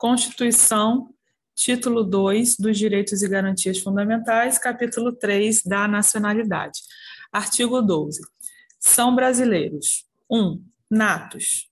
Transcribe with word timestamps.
Constituição, 0.00 1.10
título 1.54 2.02
2 2.02 2.56
dos 2.56 2.78
Direitos 2.78 3.22
e 3.22 3.28
Garantias 3.28 3.80
Fundamentais, 3.80 4.58
capítulo 4.58 5.12
3 5.12 5.62
da 5.62 5.86
Nacionalidade. 5.86 6.80
Artigo 7.30 7.82
12. 7.82 8.22
São 8.78 9.14
brasileiros. 9.14 10.06
1. 10.30 10.64
Natos. 10.90 11.68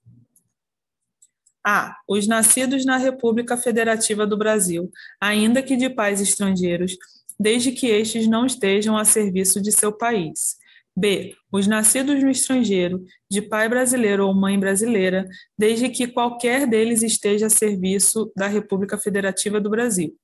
A. 1.67 1.97
Os 2.07 2.27
nascidos 2.27 2.85
na 2.85 2.99
República 2.99 3.57
Federativa 3.57 4.27
do 4.27 4.37
Brasil, 4.37 4.93
ainda 5.19 5.63
que 5.63 5.75
de 5.75 5.89
pais 5.89 6.21
estrangeiros, 6.21 6.99
desde 7.41 7.73
que 7.73 7.87
estes 7.87 8.29
não 8.29 8.45
estejam 8.45 8.99
a 8.99 9.07
serviço 9.07 9.59
de 9.59 9.73
seu 9.73 9.91
país. 9.91 10.58
B. 10.99 11.35
Os 11.53 11.67
nascidos 11.67 12.23
no 12.23 12.31
estrangeiro, 12.31 13.05
de 13.31 13.41
pai 13.41 13.69
brasileiro 13.69 14.27
ou 14.27 14.35
mãe 14.35 14.59
brasileira, 14.59 15.29
desde 15.57 15.89
que 15.89 16.09
qualquer 16.09 16.67
deles 16.67 17.03
esteja 17.03 17.47
a 17.47 17.51
serviço 17.51 18.33
da 18.37 18.49
República 18.49 18.99
Federativa 18.99 19.61
do 19.61 19.71
Brasil. 19.71 20.15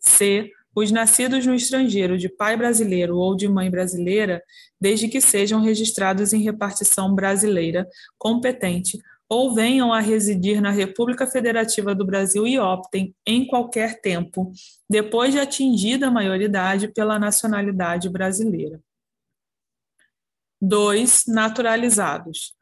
C. 0.00 0.50
Os 0.74 0.90
nascidos 0.90 1.46
no 1.46 1.54
estrangeiro, 1.54 2.18
de 2.18 2.28
pai 2.28 2.56
brasileiro 2.56 3.16
ou 3.16 3.34
de 3.34 3.48
mãe 3.48 3.70
brasileira, 3.70 4.42
desde 4.80 5.08
que 5.08 5.20
sejam 5.20 5.62
registrados 5.62 6.32
em 6.32 6.42
repartição 6.42 7.14
brasileira 7.14 7.88
competente 8.18 8.98
ou 9.28 9.54
venham 9.54 9.92
a 9.92 10.00
residir 10.00 10.60
na 10.60 10.70
República 10.70 11.26
Federativa 11.26 11.94
do 11.94 12.04
Brasil 12.04 12.46
e 12.46 12.58
optem, 12.58 13.14
em 13.26 13.46
qualquer 13.46 14.00
tempo, 14.00 14.52
depois 14.88 15.32
de 15.32 15.40
atingida 15.40 16.08
a 16.08 16.10
maioridade, 16.10 16.88
pela 16.88 17.18
nacionalidade 17.18 18.08
brasileira. 18.08 18.80
2. 20.60 21.24
Naturalizados. 21.28 22.56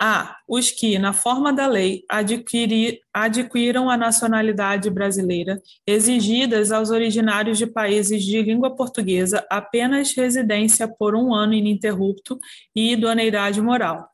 A. 0.00 0.36
Os 0.46 0.70
que, 0.70 0.96
na 0.96 1.12
forma 1.12 1.52
da 1.52 1.66
lei, 1.66 2.04
adquirir, 2.08 3.00
adquiram 3.12 3.90
a 3.90 3.96
nacionalidade 3.96 4.88
brasileira, 4.90 5.60
exigidas 5.84 6.70
aos 6.70 6.90
originários 6.90 7.58
de 7.58 7.66
países 7.66 8.22
de 8.22 8.40
língua 8.40 8.76
portuguesa 8.76 9.44
apenas 9.50 10.14
residência 10.14 10.86
por 10.86 11.16
um 11.16 11.34
ano 11.34 11.52
ininterrupto 11.52 12.38
e 12.76 12.92
idoneidade 12.92 13.60
moral. 13.60 14.08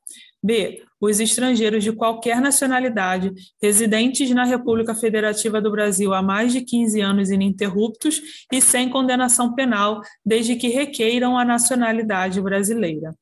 B. 0.44 0.82
Os 1.00 1.20
estrangeiros 1.20 1.82
de 1.82 1.90
qualquer 1.90 2.38
nacionalidade 2.38 3.32
residentes 3.62 4.30
na 4.30 4.44
República 4.44 4.94
Federativa 4.94 5.58
do 5.58 5.70
Brasil 5.70 6.12
há 6.12 6.22
mais 6.22 6.52
de 6.52 6.60
15 6.60 7.00
anos 7.00 7.30
ininterruptos 7.30 8.20
e 8.52 8.60
sem 8.60 8.90
condenação 8.90 9.54
penal, 9.54 10.02
desde 10.24 10.56
que 10.56 10.68
requeiram 10.68 11.38
a 11.38 11.46
nacionalidade 11.46 12.42
brasileira. 12.42 13.14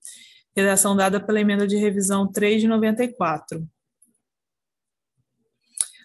Redação 0.57 0.97
dada 0.97 1.21
pela 1.21 1.41
emenda 1.41 1.65
de 1.65 1.77
revisão 1.77 2.27
3 2.27 2.63
de 2.63 2.67
94. 2.67 3.65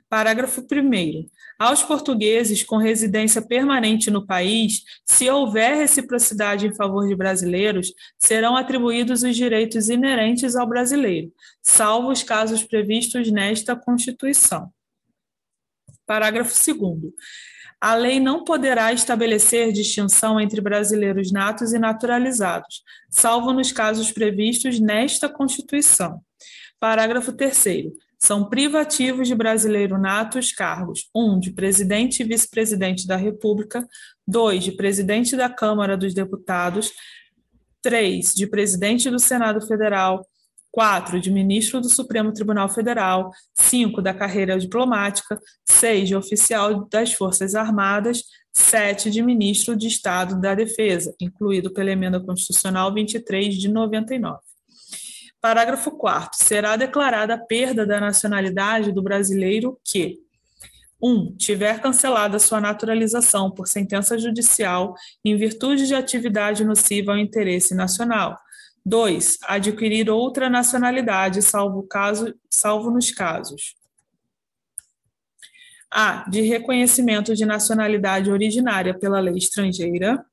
Parágrafo 0.09 0.61
1. 0.61 1.29
Aos 1.59 1.83
portugueses 1.83 2.63
com 2.63 2.77
residência 2.77 3.41
permanente 3.41 4.09
no 4.09 4.25
país, 4.25 4.83
se 5.05 5.29
houver 5.29 5.75
reciprocidade 5.75 6.65
em 6.65 6.73
favor 6.73 7.07
de 7.07 7.15
brasileiros, 7.15 7.91
serão 8.17 8.55
atribuídos 8.55 9.23
os 9.23 9.35
direitos 9.35 9.89
inerentes 9.89 10.55
ao 10.55 10.67
brasileiro, 10.67 11.31
salvo 11.61 12.09
os 12.09 12.23
casos 12.23 12.63
previstos 12.63 13.29
nesta 13.29 13.75
Constituição. 13.75 14.71
Parágrafo 16.05 16.53
2. 16.53 17.13
A 17.81 17.93
lei 17.93 18.19
não 18.19 18.45
poderá 18.45 18.93
estabelecer 18.93 19.73
distinção 19.73 20.39
entre 20.39 20.61
brasileiros 20.61 21.31
natos 21.33 21.73
e 21.73 21.79
naturalizados, 21.79 22.81
salvo 23.09 23.51
nos 23.51 23.73
casos 23.73 24.11
previstos 24.11 24.79
nesta 24.79 25.27
Constituição. 25.27 26.21
Parágrafo 26.79 27.33
3 27.33 27.91
são 28.19 28.49
privativos 28.49 29.27
de 29.27 29.35
brasileiro 29.35 29.97
nato 29.97 30.39
os 30.39 30.51
cargos: 30.51 31.09
1. 31.15 31.21
Um, 31.21 31.39
de 31.39 31.51
presidente 31.51 32.21
e 32.21 32.25
vice-presidente 32.25 33.05
da 33.05 33.15
República, 33.15 33.87
2. 34.27 34.63
de 34.63 34.71
presidente 34.71 35.35
da 35.35 35.49
Câmara 35.49 35.95
dos 35.95 36.13
Deputados, 36.13 36.91
3. 37.81 38.33
de 38.33 38.47
presidente 38.47 39.09
do 39.09 39.19
Senado 39.19 39.65
Federal, 39.65 40.25
4. 40.71 41.19
de 41.19 41.31
ministro 41.31 41.79
do 41.79 41.89
Supremo 41.89 42.33
Tribunal 42.33 42.69
Federal, 42.69 43.31
5. 43.55 44.01
da 44.01 44.13
carreira 44.13 44.59
diplomática, 44.59 45.39
6. 45.65 46.09
de 46.09 46.15
oficial 46.15 46.87
das 46.89 47.13
Forças 47.13 47.55
Armadas, 47.55 48.23
7. 48.53 49.11
de 49.11 49.21
ministro 49.21 49.75
de 49.75 49.87
Estado 49.87 50.39
da 50.41 50.55
Defesa, 50.55 51.15
incluído 51.21 51.71
pela 51.71 51.91
emenda 51.91 52.19
constitucional 52.19 52.93
23 52.93 53.55
de 53.55 53.69
99. 53.69 54.46
Parágrafo 55.47 55.91
4 55.91 56.37
Será 56.43 56.75
declarada 56.75 57.35
a 57.35 57.37
perda 57.37 57.85
da 57.85 58.01
nacionalidade 58.01 58.91
do 58.91 59.01
brasileiro 59.01 59.79
que 59.81 60.19
1. 61.01 61.09
Um, 61.09 61.37
tiver 61.37 61.79
cancelada 61.79 62.37
sua 62.37 62.59
naturalização 62.59 63.49
por 63.49 63.65
sentença 63.65 64.17
judicial 64.17 64.93
em 65.23 65.37
virtude 65.37 65.87
de 65.87 65.95
atividade 65.95 66.65
nociva 66.65 67.13
ao 67.13 67.17
interesse 67.17 67.73
nacional. 67.73 68.37
2. 68.85 69.37
Adquirir 69.43 70.09
outra 70.09 70.49
nacionalidade, 70.49 71.41
salvo, 71.41 71.83
caso, 71.83 72.35
salvo 72.49 72.91
nos 72.91 73.09
casos 73.11 73.77
a. 75.89 76.29
De 76.29 76.41
reconhecimento 76.41 77.33
de 77.33 77.45
nacionalidade 77.45 78.29
originária 78.29 78.93
pela 78.93 79.21
lei 79.21 79.37
estrangeira. 79.37 80.25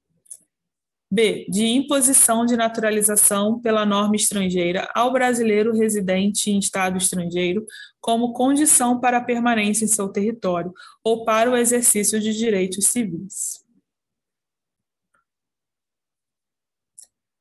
B. 1.10 1.46
De 1.48 1.66
imposição 1.66 2.44
de 2.44 2.56
naturalização 2.56 3.60
pela 3.60 3.86
norma 3.86 4.16
estrangeira 4.16 4.88
ao 4.94 5.12
brasileiro 5.12 5.72
residente 5.72 6.50
em 6.50 6.58
Estado 6.58 6.98
estrangeiro 6.98 7.64
como 8.00 8.32
condição 8.32 9.00
para 9.00 9.18
a 9.18 9.24
permanência 9.24 9.84
em 9.84 9.88
seu 9.88 10.08
território 10.08 10.72
ou 11.02 11.24
para 11.24 11.50
o 11.50 11.56
exercício 11.56 12.20
de 12.20 12.36
direitos 12.36 12.86
civis. 12.86 13.63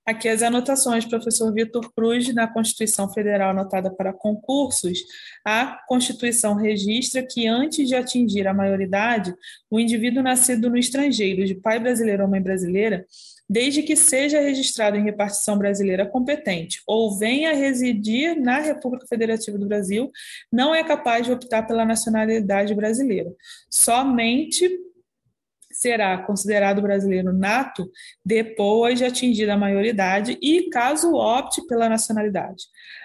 Aqui 0.06 0.28
as 0.28 0.44
anotações, 0.44 1.06
professor 1.06 1.54
Vitor 1.54 1.90
Cruz, 1.94 2.34
na 2.34 2.46
Constituição 2.46 3.10
Federal 3.12 3.52
anotada 3.52 3.90
para 3.90 4.12
concursos, 4.12 5.00
a 5.46 5.80
Constituição 5.88 6.56
registra 6.56 7.26
que 7.26 7.48
antes 7.48 7.88
de 7.88 7.96
atingir 7.96 8.46
a 8.46 8.54
maioridade, 8.54 9.34
o 9.72 9.80
indivíduo 9.80 10.22
nascido 10.22 10.70
no 10.70 10.78
estrangeiro, 10.78 11.46
de 11.46 11.56
pai 11.56 11.80
brasileiro 11.80 12.24
ou 12.24 12.30
mãe 12.30 12.42
brasileira, 12.42 13.06
desde 13.50 13.82
que 13.82 13.96
seja 13.96 14.42
registrado 14.42 14.98
em 14.98 15.04
repartição 15.04 15.58
brasileira 15.58 16.06
competente 16.06 16.82
ou 16.86 17.18
venha 17.18 17.54
residir 17.54 18.38
na 18.40 18.60
República 18.60 19.08
Federativa 19.08 19.58
do 19.58 19.68
Brasil, 19.68 20.12
não 20.52 20.76
é 20.76 20.84
capaz 20.84 21.26
de 21.26 21.32
optar 21.32 21.64
pela 21.64 21.86
nacionalidade 21.86 22.74
brasileira. 22.76 23.34
Somente 23.70 24.70
será 25.84 26.18
considerado 26.18 26.82
brasileiro 26.82 27.34
nato 27.34 27.92
depois 28.26 28.98
de 28.98 29.04
atingida 29.04 29.54
a 29.54 29.58
maioridade 29.58 30.38
e 30.42 30.70
caso 30.70 31.14
opte 31.14 31.62
pela 31.68 31.90
nacionalidade. 31.90 32.64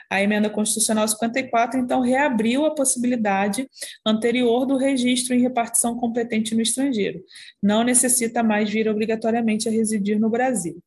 A 0.08 0.22
emenda 0.22 0.48
constitucional 0.48 1.08
54 1.08 1.80
então 1.80 2.00
reabriu 2.00 2.64
a 2.64 2.74
possibilidade 2.74 3.68
anterior 4.06 4.64
do 4.64 4.76
registro 4.76 5.34
em 5.34 5.40
repartição 5.40 5.96
competente 5.96 6.54
no 6.54 6.62
estrangeiro. 6.62 7.20
Não 7.60 7.82
necessita 7.82 8.44
mais 8.44 8.70
vir 8.70 8.88
obrigatoriamente 8.88 9.68
a 9.68 9.72
residir 9.72 10.20
no 10.20 10.30
Brasil. 10.30 10.80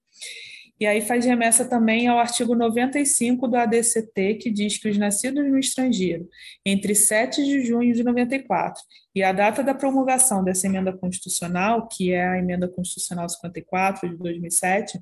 E 0.81 0.87
aí 0.87 0.99
faz 0.99 1.23
remessa 1.23 1.63
também 1.63 2.07
ao 2.07 2.17
artigo 2.17 2.55
95 2.55 3.47
do 3.47 3.55
ADCT, 3.55 4.39
que 4.41 4.49
diz 4.49 4.79
que 4.79 4.89
os 4.89 4.97
nascidos 4.97 5.47
no 5.47 5.59
estrangeiro 5.59 6.27
entre 6.65 6.95
7 6.95 7.45
de 7.45 7.63
junho 7.63 7.93
de 7.93 8.03
94 8.03 8.81
e 9.13 9.21
a 9.21 9.31
data 9.31 9.61
da 9.61 9.75
promulgação 9.75 10.43
dessa 10.43 10.65
emenda 10.65 10.91
constitucional, 10.91 11.87
que 11.87 12.11
é 12.11 12.27
a 12.27 12.39
emenda 12.39 12.67
constitucional 12.67 13.29
54 13.29 14.09
de 14.09 14.17
2007, 14.17 14.99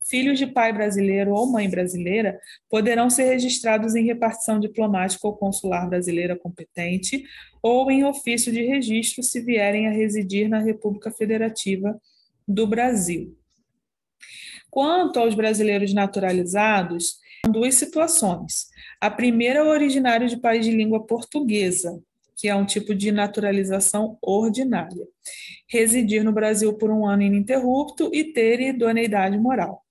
filhos 0.00 0.40
de 0.40 0.46
pai 0.48 0.72
brasileiro 0.72 1.30
ou 1.30 1.46
mãe 1.46 1.70
brasileira 1.70 2.36
poderão 2.68 3.08
ser 3.08 3.26
registrados 3.26 3.94
em 3.94 4.04
repartição 4.04 4.58
diplomática 4.58 5.24
ou 5.24 5.36
consular 5.36 5.88
brasileira 5.88 6.36
competente 6.36 7.22
ou 7.62 7.88
em 7.92 8.02
ofício 8.02 8.50
de 8.50 8.64
registro 8.64 9.22
se 9.22 9.40
vierem 9.40 9.86
a 9.86 9.92
residir 9.92 10.48
na 10.48 10.58
República 10.58 11.12
Federativa 11.12 11.96
do 12.48 12.66
Brasil. 12.66 13.40
Quanto 14.72 15.20
aos 15.20 15.34
brasileiros 15.34 15.92
naturalizados, 15.92 17.18
duas 17.46 17.74
situações. 17.74 18.68
A 18.98 19.10
primeira 19.10 19.58
é 19.58 19.62
o 19.62 19.68
originário 19.68 20.26
de 20.26 20.38
país 20.38 20.64
de 20.64 20.70
língua 20.70 21.06
portuguesa, 21.06 22.02
que 22.34 22.48
é 22.48 22.54
um 22.54 22.64
tipo 22.64 22.94
de 22.94 23.12
naturalização 23.12 24.16
ordinária. 24.22 25.06
Residir 25.68 26.24
no 26.24 26.32
Brasil 26.32 26.72
por 26.72 26.90
um 26.90 27.06
ano 27.06 27.22
ininterrupto 27.22 28.10
e 28.14 28.24
ter 28.24 28.60
idoneidade 28.60 29.36
moral. 29.36 29.82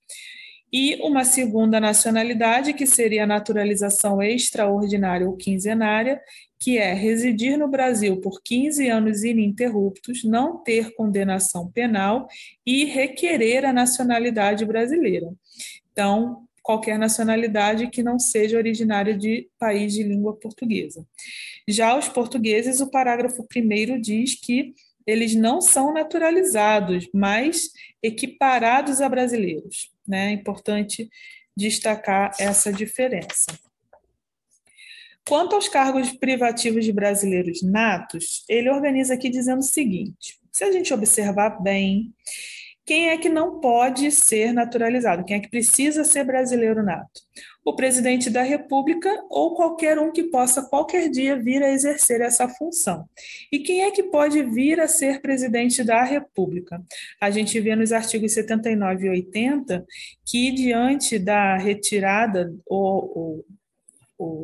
E 0.74 0.96
uma 1.04 1.24
segunda 1.26 1.80
nacionalidade, 1.80 2.74
que 2.74 2.88
seria 2.88 3.26
a 3.26 3.28
naturalização 3.28 4.20
extraordinária 4.20 5.28
ou 5.28 5.38
quinzenária, 5.38 6.20
que 6.62 6.78
é 6.78 6.94
residir 6.94 7.58
no 7.58 7.68
Brasil 7.68 8.22
por 8.22 8.40
15 8.44 8.88
anos 8.88 9.24
ininterruptos, 9.24 10.24
não 10.24 10.64
ter 10.64 10.94
condenação 10.94 11.72
penal 11.72 12.28
e 12.64 12.86
requerer 12.86 13.66
a 13.66 13.74
nacionalidade 13.74 14.64
brasileira. 14.64 15.28
Então, 15.92 16.44
qualquer 16.62 17.00
nacionalidade 17.00 17.90
que 17.90 18.04
não 18.04 18.20
seja 18.20 18.58
originária 18.58 19.18
de 19.18 19.50
país 19.58 19.92
de 19.92 20.04
língua 20.04 20.38
portuguesa. 20.38 21.04
Já 21.68 21.98
os 21.98 22.08
portugueses, 22.08 22.80
o 22.80 22.92
parágrafo 22.92 23.44
primeiro 23.48 24.00
diz 24.00 24.40
que 24.40 24.76
eles 25.08 25.34
não 25.34 25.62
são 25.62 25.92
naturalizados, 25.92 27.10
mas 27.12 27.72
equiparados 28.04 29.02
a 29.02 29.10
brasileiros. 29.10 29.92
Né? 30.08 30.30
É 30.30 30.32
importante 30.32 31.10
destacar 31.58 32.32
essa 32.40 32.72
diferença. 32.72 33.48
Quanto 35.28 35.56
aos 35.56 35.70
cargos 35.70 36.12
privativos 36.12 36.84
de 36.84 36.92
brasileiros 36.92 37.62
natos, 37.62 38.44
ele 38.50 38.70
organiza 38.70 39.14
aqui 39.14 39.30
dizendo 39.30 39.60
o 39.60 39.64
seguinte: 39.64 40.40
se 40.52 40.64
a 40.64 40.72
gente 40.72 40.94
observar 40.94 41.62
bem, 41.62 42.14
quem 42.86 43.10
é 43.10 43.18
que 43.18 43.30
não 43.30 43.60
pode 43.60 44.12
ser 44.12 44.52
naturalizado? 44.52 45.24
Quem 45.24 45.38
é 45.38 45.40
que 45.40 45.50
precisa 45.50 46.04
ser 46.04 46.26
brasileiro 46.26 46.84
nato? 46.84 47.22
O 47.64 47.76
presidente 47.76 48.30
da 48.30 48.42
República 48.42 49.10
ou 49.30 49.54
qualquer 49.54 50.00
um 50.00 50.12
que 50.12 50.24
possa 50.24 50.64
qualquer 50.64 51.10
dia 51.10 51.40
vir 51.40 51.62
a 51.62 51.72
exercer 51.72 52.20
essa 52.22 52.50
função. 52.50 53.08
E 53.52 53.60
quem 53.60 53.84
é 53.84 53.92
que 53.92 54.04
pode 54.04 54.42
vir 54.44 54.80
a 54.80 54.88
ser 54.88 55.22
presidente 55.22 55.84
da 55.84 56.04
República? 56.04 56.84
A 57.22 57.30
gente 57.30 57.60
vê 57.60 57.76
nos 57.76 57.92
artigos 57.92 58.34
79 58.34 59.06
e 59.06 59.10
80 59.10 59.86
que, 60.26 60.52
diante 60.52 61.20
da 61.20 61.56
retirada 61.56 62.52
ou, 62.66 63.12
ou 63.16 63.46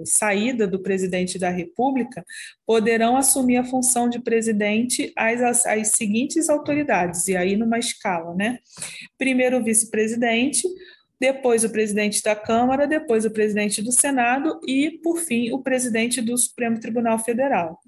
saída 0.05 0.67
do 0.67 0.81
presidente 0.81 1.37
da 1.37 1.49
República, 1.49 2.23
poderão 2.65 3.17
assumir 3.17 3.57
a 3.57 3.63
função 3.63 4.09
de 4.09 4.19
presidente 4.19 5.11
as, 5.15 5.41
as, 5.41 5.65
as 5.65 5.87
seguintes 5.89 6.49
autoridades, 6.49 7.27
e 7.27 7.35
aí 7.35 7.55
numa 7.55 7.79
escala, 7.79 8.33
né? 8.35 8.59
Primeiro 9.17 9.57
o 9.57 9.63
vice-presidente, 9.63 10.67
depois 11.19 11.63
o 11.63 11.69
presidente 11.69 12.21
da 12.21 12.35
Câmara, 12.35 12.87
depois 12.87 13.25
o 13.25 13.31
presidente 13.31 13.81
do 13.81 13.91
Senado 13.91 14.59
e, 14.67 14.99
por 15.03 15.17
fim, 15.17 15.51
o 15.51 15.59
presidente 15.59 16.21
do 16.21 16.37
Supremo 16.37 16.79
Tribunal 16.79 17.17
Federal. 17.19 17.79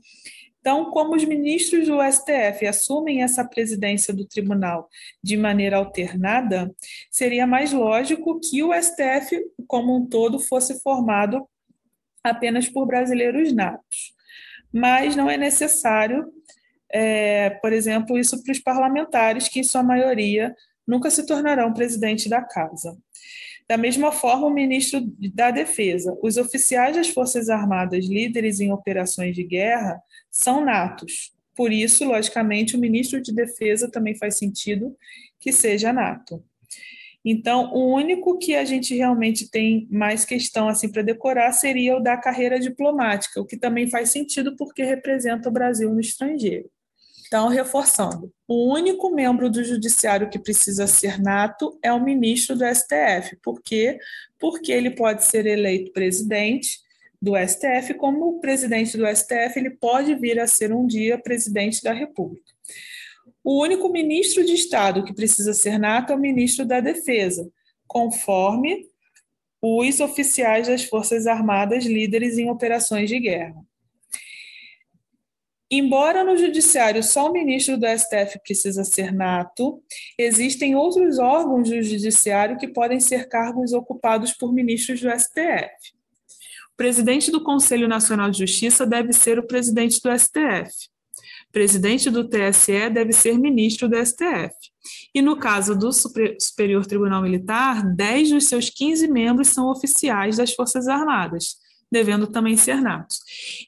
Então, 0.60 0.92
como 0.92 1.16
os 1.16 1.24
ministros 1.24 1.88
do 1.88 2.00
STF 2.02 2.68
assumem 2.68 3.24
essa 3.24 3.46
presidência 3.46 4.14
do 4.14 4.26
tribunal 4.26 4.90
de 5.24 5.38
maneira 5.38 5.78
alternada, 5.78 6.74
seria 7.10 7.48
mais 7.48 7.72
lógico 7.72 8.40
que 8.40 8.62
o 8.62 8.74
STF, 8.74 9.40
como 9.68 9.96
um 9.96 10.06
todo, 10.06 10.38
fosse 10.38 10.82
formado 10.82 11.48
apenas 12.24 12.68
por 12.68 12.86
brasileiros 12.86 13.54
natos. 13.54 14.14
Mas 14.72 15.16
não 15.16 15.30
é 15.30 15.38
necessário, 15.38 16.32
é, 16.92 17.50
por 17.62 17.74
exemplo, 17.74 18.18
isso 18.18 18.42
para 18.44 18.52
os 18.52 18.60
parlamentares, 18.60 19.48
que, 19.48 19.60
em 19.60 19.64
sua 19.64 19.84
maioria, 19.84 20.56
nunca 20.88 21.10
se 21.10 21.26
tornarão 21.26 21.74
presidente 21.74 22.30
da 22.30 22.42
casa. 22.42 22.98
Da 23.68 23.78
mesma 23.78 24.12
forma, 24.12 24.48
o 24.48 24.54
ministro 24.54 25.00
da 25.34 25.52
Defesa. 25.52 26.18
Os 26.24 26.38
oficiais 26.38 26.96
das 26.96 27.10
Forças 27.10 27.50
Armadas 27.50 28.06
líderes 28.06 28.60
em 28.60 28.72
operações 28.72 29.36
de 29.36 29.44
guerra 29.44 30.02
são 30.32 30.66
natos. 30.66 31.32
Por 31.56 31.72
isso, 31.72 32.06
logicamente, 32.06 32.76
o 32.76 32.80
ministro 32.80 33.22
de 33.22 33.34
Defesa 33.34 33.92
também 33.92 34.16
faz 34.16 34.38
sentido 34.38 34.96
que 35.40 35.52
seja 35.52 35.94
nato. 35.94 36.44
Então, 37.32 37.72
o 37.74 37.94
único 37.94 38.40
que 38.40 38.56
a 38.56 38.66
gente 38.66 38.96
realmente 38.96 39.52
tem 39.52 39.88
mais 39.92 40.26
questão 40.26 40.68
assim 40.68 40.90
para 40.90 41.04
decorar 41.04 41.52
seria 41.52 41.96
o 41.96 42.00
da 42.00 42.18
carreira 42.18 42.60
diplomática, 42.60 43.40
o 43.40 43.46
que 43.46 43.56
também 43.56 43.88
faz 43.88 44.10
sentido 44.10 44.56
porque 44.56 44.84
representa 44.84 45.48
o 45.48 45.52
Brasil 45.52 45.94
no 45.94 46.00
estrangeiro. 46.00 46.68
Então, 47.28 47.48
reforçando, 47.48 48.34
o 48.48 48.74
único 48.74 49.14
membro 49.14 49.52
do 49.52 49.64
judiciário 49.64 50.32
que 50.32 50.40
precisa 50.40 50.88
ser 50.88 51.22
nato 51.22 51.78
é 51.84 51.94
o 51.94 52.04
ministro 52.04 52.56
do 52.56 52.66
STF. 52.66 53.38
Por 53.44 53.62
quê? 53.62 54.00
Porque 54.40 54.72
ele 54.72 54.90
pode 54.90 55.24
ser 55.24 55.46
eleito 55.46 55.92
presidente 55.92 56.80
do 57.22 57.34
STF, 57.38 57.94
como 57.94 58.28
o 58.30 58.40
presidente 58.40 58.98
do 58.98 59.06
STF, 59.06 59.58
ele 59.58 59.70
pode 59.70 60.16
vir 60.16 60.40
a 60.40 60.48
ser 60.48 60.74
um 60.74 60.88
dia 60.88 61.20
presidente 61.20 61.84
da 61.84 61.94
República. 61.94 62.52
O 63.44 63.62
único 63.62 63.90
ministro 63.90 64.46
de 64.46 64.54
Estado 64.54 65.04
que 65.04 65.14
precisa 65.14 65.54
ser 65.54 65.78
nato 65.78 66.14
é 66.14 66.16
o 66.16 66.20
ministro 66.20 66.66
da 66.66 66.80
Defesa, 66.80 67.50
conforme 67.88 68.88
os 69.62 70.00
oficiais 70.00 70.68
das 70.68 70.84
Forças 70.84 71.28
Armadas 71.28 71.86
líderes 71.86 72.38
em 72.38 72.50
operações 72.50 73.10
de 73.10 73.20
guerra. 73.20 73.56
Embora 75.72 76.24
no 76.24 76.36
judiciário 76.36 77.04
só 77.04 77.30
o 77.30 77.34
ministro 77.34 77.78
do 77.78 77.86
STF 77.86 78.40
precisa 78.44 78.84
ser 78.84 79.14
nato, 79.14 79.84
existem 80.18 80.76
outros 80.76 81.20
órgãos 81.20 81.70
do 81.70 81.84
judiciário 81.84 82.58
que 82.58 82.68
podem 82.68 83.00
ser 83.00 83.28
cargos 83.28 83.72
ocupados 83.72 84.34
por 84.34 84.52
ministros 84.52 85.00
do 85.02 85.10
STF. 85.12 85.94
O 86.74 86.78
presidente 86.78 87.30
do 87.30 87.44
Conselho 87.44 87.88
Nacional 87.88 88.32
de 88.32 88.40
Justiça 88.40 88.86
deve 88.86 89.14
ser 89.14 89.38
o 89.38 89.46
presidente 89.46 90.02
do 90.02 90.18
STF 90.18 90.90
presidente 91.52 92.10
do 92.10 92.28
TSE 92.28 92.90
deve 92.92 93.12
ser 93.12 93.38
ministro 93.38 93.90
do 93.90 93.96
STF. 93.98 94.54
E 95.14 95.22
no 95.22 95.38
caso 95.38 95.78
do 95.78 95.92
Superior 95.92 96.86
Tribunal 96.86 97.22
Militar, 97.22 97.84
10 97.96 98.32
dos 98.32 98.46
seus 98.46 98.70
15 98.70 99.08
membros 99.08 99.50
são 99.50 99.70
oficiais 99.70 100.38
das 100.38 100.54
Forças 100.54 100.88
Armadas, 100.88 101.58
devendo 101.92 102.28
também 102.28 102.56
ser 102.56 102.82
natos. 102.82 103.20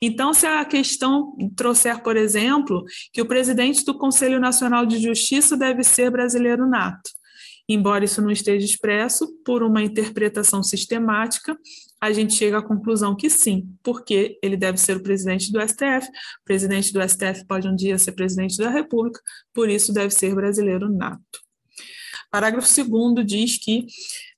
Então, 0.01 0.33
se 0.33 0.45
a 0.45 0.63
questão 0.63 1.35
trouxer, 1.55 2.01
por 2.03 2.15
exemplo, 2.15 2.83
que 3.11 3.21
o 3.21 3.25
presidente 3.25 3.83
do 3.83 3.97
Conselho 3.97 4.39
Nacional 4.39 4.85
de 4.85 4.99
Justiça 4.99 5.57
deve 5.57 5.83
ser 5.83 6.11
brasileiro 6.11 6.67
nato, 6.67 7.09
embora 7.67 8.05
isso 8.05 8.21
não 8.21 8.31
esteja 8.31 8.65
expresso, 8.65 9.27
por 9.43 9.63
uma 9.63 9.81
interpretação 9.81 10.61
sistemática, 10.61 11.57
a 12.01 12.11
gente 12.11 12.33
chega 12.33 12.57
à 12.57 12.61
conclusão 12.63 13.15
que 13.15 13.29
sim, 13.29 13.69
porque 13.83 14.39
ele 14.41 14.57
deve 14.57 14.79
ser 14.79 14.97
o 14.97 15.03
presidente 15.03 15.51
do 15.51 15.61
STF, 15.61 16.07
o 16.07 16.43
presidente 16.43 16.91
do 16.91 17.07
STF 17.07 17.45
pode 17.47 17.67
um 17.67 17.75
dia 17.75 17.99
ser 17.99 18.13
presidente 18.13 18.57
da 18.57 18.71
República, 18.71 19.21
por 19.53 19.69
isso 19.69 19.93
deve 19.93 20.11
ser 20.11 20.33
brasileiro 20.33 20.89
nato. 20.89 21.39
Parágrafo 22.31 22.67
2 23.13 23.25
diz 23.25 23.57
que 23.57 23.85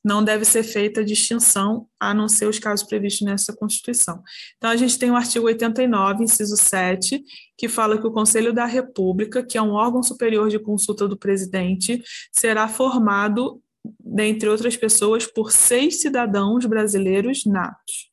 não 0.03 0.21
deve 0.21 0.43
ser 0.43 0.63
feita 0.63 1.05
distinção, 1.05 1.87
a 1.97 2.13
não 2.13 2.27
ser 2.27 2.47
os 2.47 2.59
casos 2.59 2.85
previstos 2.85 3.25
nessa 3.25 3.55
Constituição. 3.55 4.21
Então, 4.57 4.69
a 4.69 4.75
gente 4.75 4.99
tem 4.99 5.09
o 5.09 5.15
artigo 5.15 5.45
89, 5.45 6.25
inciso 6.25 6.57
7, 6.57 7.23
que 7.57 7.69
fala 7.69 7.97
que 7.97 8.05
o 8.05 8.11
Conselho 8.11 8.51
da 8.51 8.65
República, 8.65 9.45
que 9.45 9.57
é 9.57 9.61
um 9.61 9.71
órgão 9.71 10.03
superior 10.03 10.49
de 10.49 10.59
consulta 10.59 11.07
do 11.07 11.15
presidente, 11.15 12.03
será 12.33 12.67
formado 12.67 13.62
dentre 13.99 14.49
outras 14.49 14.77
pessoas, 14.77 15.25
por 15.25 15.51
seis 15.51 16.01
cidadãos 16.01 16.65
brasileiros 16.65 17.45
natos. 17.45 18.11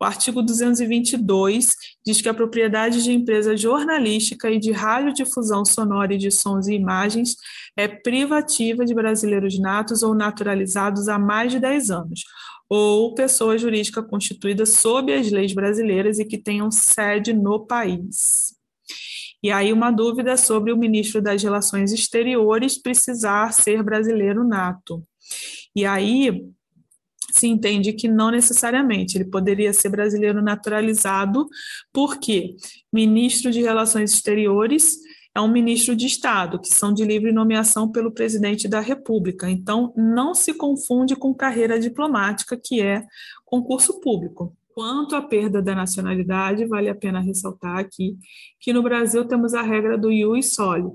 O 0.00 0.04
artigo 0.04 0.42
222 0.42 1.74
diz 2.06 2.22
que 2.22 2.28
a 2.28 2.34
propriedade 2.34 3.02
de 3.02 3.12
empresa 3.12 3.54
jornalística 3.54 4.50
e 4.50 4.58
de 4.58 4.72
radiodifusão 4.72 5.62
sonora 5.64 6.14
e 6.14 6.18
de 6.18 6.30
sons 6.30 6.68
e 6.68 6.74
imagens 6.74 7.36
é 7.76 7.86
privativa 7.86 8.84
de 8.86 8.94
brasileiros 8.94 9.58
natos 9.58 10.02
ou 10.02 10.14
naturalizados 10.14 11.06
há 11.08 11.18
mais 11.18 11.52
de 11.52 11.60
10 11.60 11.90
anos, 11.90 12.24
ou 12.68 13.14
pessoa 13.14 13.58
jurídica 13.58 14.02
constituída 14.02 14.64
sob 14.64 15.12
as 15.12 15.30
leis 15.30 15.52
brasileiras 15.52 16.18
e 16.18 16.24
que 16.24 16.38
tenham 16.38 16.70
sede 16.70 17.34
no 17.34 17.66
país. 17.66 18.59
E 19.42 19.50
aí 19.50 19.72
uma 19.72 19.90
dúvida 19.90 20.36
sobre 20.36 20.72
o 20.72 20.76
ministro 20.76 21.22
das 21.22 21.42
Relações 21.42 21.92
Exteriores 21.92 22.76
precisar 22.76 23.52
ser 23.52 23.82
brasileiro 23.82 24.44
nato. 24.44 25.02
E 25.74 25.86
aí 25.86 26.44
se 27.32 27.46
entende 27.46 27.92
que 27.92 28.08
não 28.08 28.30
necessariamente, 28.30 29.16
ele 29.16 29.24
poderia 29.24 29.72
ser 29.72 29.88
brasileiro 29.88 30.42
naturalizado, 30.42 31.46
porque 31.92 32.56
ministro 32.92 33.50
de 33.50 33.60
Relações 33.62 34.12
Exteriores 34.12 34.96
é 35.34 35.40
um 35.40 35.50
ministro 35.50 35.94
de 35.94 36.06
Estado, 36.06 36.60
que 36.60 36.68
são 36.68 36.92
de 36.92 37.04
livre 37.04 37.32
nomeação 37.32 37.90
pelo 37.90 38.10
presidente 38.10 38.66
da 38.66 38.80
República. 38.80 39.48
Então, 39.48 39.92
não 39.96 40.34
se 40.34 40.52
confunde 40.52 41.14
com 41.14 41.32
carreira 41.32 41.78
diplomática, 41.78 42.60
que 42.62 42.82
é 42.82 43.04
concurso 43.44 44.00
público. 44.00 44.56
Quanto 44.80 45.14
à 45.14 45.20
perda 45.20 45.60
da 45.60 45.74
nacionalidade, 45.74 46.64
vale 46.64 46.88
a 46.88 46.94
pena 46.94 47.20
ressaltar 47.20 47.76
aqui 47.76 48.16
que 48.58 48.72
no 48.72 48.82
Brasil 48.82 49.26
temos 49.26 49.52
a 49.52 49.60
regra 49.60 49.98
do 49.98 50.10
ius 50.10 50.54
soli. 50.54 50.90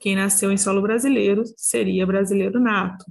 Quem 0.00 0.16
nasceu 0.16 0.50
em 0.50 0.56
solo 0.56 0.80
brasileiro 0.80 1.42
seria 1.54 2.06
brasileiro 2.06 2.58
nato. 2.58 3.04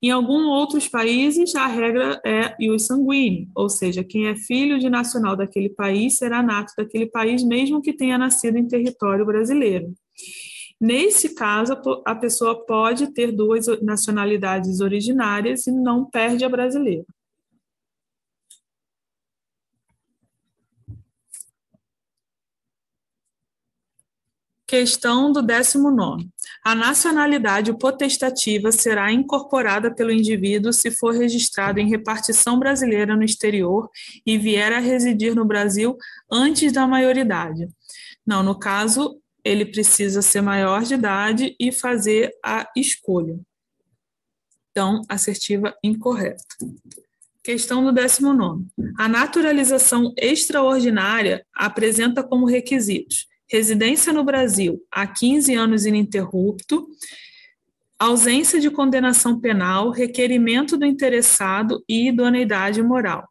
Em 0.00 0.12
alguns 0.12 0.46
outros 0.46 0.86
países, 0.86 1.52
a 1.56 1.66
regra 1.66 2.20
é 2.24 2.54
ius 2.60 2.86
sanguíneo, 2.86 3.48
ou 3.56 3.68
seja, 3.68 4.04
quem 4.04 4.28
é 4.28 4.36
filho 4.36 4.78
de 4.78 4.88
nacional 4.88 5.34
daquele 5.34 5.70
país 5.70 6.16
será 6.16 6.40
nato 6.40 6.72
daquele 6.78 7.06
país, 7.06 7.42
mesmo 7.42 7.82
que 7.82 7.92
tenha 7.92 8.16
nascido 8.16 8.56
em 8.56 8.68
território 8.68 9.26
brasileiro. 9.26 9.92
Nesse 10.80 11.34
caso, 11.34 11.76
a 12.04 12.14
pessoa 12.14 12.64
pode 12.64 13.12
ter 13.12 13.32
duas 13.32 13.66
nacionalidades 13.82 14.80
originárias 14.80 15.66
e 15.66 15.72
não 15.72 16.08
perde 16.08 16.44
a 16.44 16.48
brasileira. 16.48 17.04
Questão 24.66 25.30
do 25.30 25.42
19. 25.42 26.28
A 26.64 26.74
nacionalidade 26.74 27.72
potestativa 27.78 28.72
será 28.72 29.12
incorporada 29.12 29.94
pelo 29.94 30.10
indivíduo 30.10 30.72
se 30.72 30.90
for 30.90 31.14
registrado 31.14 31.78
em 31.78 31.88
repartição 31.88 32.58
brasileira 32.58 33.14
no 33.14 33.22
exterior 33.22 33.88
e 34.26 34.36
vier 34.36 34.72
a 34.72 34.80
residir 34.80 35.36
no 35.36 35.44
Brasil 35.44 35.96
antes 36.28 36.72
da 36.72 36.84
maioridade. 36.84 37.68
Não, 38.26 38.42
no 38.42 38.58
caso, 38.58 39.20
ele 39.44 39.64
precisa 39.64 40.20
ser 40.20 40.40
maior 40.40 40.82
de 40.82 40.94
idade 40.94 41.54
e 41.60 41.70
fazer 41.70 42.32
a 42.44 42.68
escolha. 42.76 43.38
Então, 44.72 45.00
assertiva 45.08 45.76
incorreta. 45.80 46.44
Questão 47.40 47.84
do 47.84 47.92
19. 47.92 48.66
A 48.98 49.06
naturalização 49.06 50.12
extraordinária 50.16 51.46
apresenta 51.54 52.24
como 52.24 52.46
requisitos 52.46 53.28
residência 53.50 54.12
no 54.12 54.24
Brasil 54.24 54.82
há 54.90 55.06
15 55.06 55.54
anos 55.54 55.86
ininterrupto, 55.86 56.86
ausência 57.98 58.60
de 58.60 58.70
condenação 58.70 59.40
penal, 59.40 59.90
requerimento 59.90 60.76
do 60.76 60.84
interessado 60.84 61.82
e 61.88 62.08
idoneidade 62.08 62.82
moral. 62.82 63.26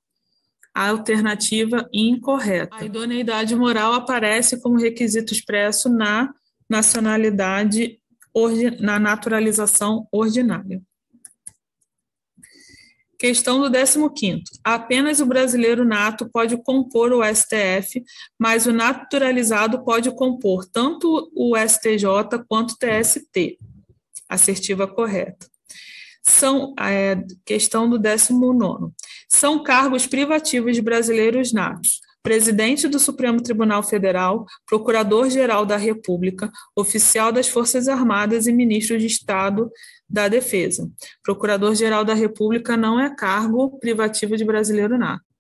A 0.73 0.89
alternativa 0.89 1.87
incorreta. 1.93 2.75
A 2.77 2.85
idoneidade 2.85 3.55
moral 3.55 3.93
aparece 3.93 4.61
como 4.61 4.79
requisito 4.79 5.33
expresso 5.33 5.89
na 5.89 6.33
nacionalidade, 6.69 7.99
na 8.79 8.99
naturalização 8.99 10.07
ordinária. 10.11 10.81
Questão 13.17 13.61
do 13.61 13.69
15. 14.11 14.43
Apenas 14.63 15.19
o 15.19 15.25
brasileiro 15.25 15.85
nato 15.85 16.29
pode 16.29 16.57
compor 16.57 17.13
o 17.13 17.23
STF, 17.23 18.03
mas 18.37 18.65
o 18.65 18.73
naturalizado 18.73 19.83
pode 19.83 20.11
compor 20.11 20.65
tanto 20.65 21.31
o 21.35 21.55
STJ 21.57 22.43
quanto 22.47 22.71
o 22.71 22.77
TST. 22.77 23.57
Assertiva 24.27 24.87
correta. 24.87 25.47
São, 26.23 26.73
é, 26.79 27.17
questão 27.45 27.89
do 27.89 27.97
19. 27.97 28.91
São 29.29 29.63
cargos 29.63 30.07
privativos 30.07 30.75
de 30.75 30.81
brasileiros 30.81 31.53
natos 31.53 32.04
presidente 32.25 32.87
do 32.87 32.97
Supremo 32.97 33.39
Tribunal 33.39 33.83
Federal, 33.83 34.47
procurador-geral 34.65 35.63
da 35.63 35.77
República, 35.77 36.51
oficial 36.75 37.31
das 37.31 37.47
Forças 37.47 37.87
Armadas 37.87 38.47
e 38.47 38.51
ministro 38.51 38.97
de 38.97 39.05
Estado 39.05 39.69
da 40.09 40.27
Defesa. 40.27 40.89
Procurador-geral 41.23 42.03
da 42.03 42.15
República 42.15 42.75
não 42.75 42.99
é 42.99 43.15
cargo 43.15 43.77
privativo 43.77 44.35
de 44.35 44.43
brasileiro 44.43 44.97
nato. 44.97 45.34